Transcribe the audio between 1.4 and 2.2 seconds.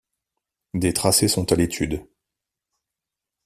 à l'étude.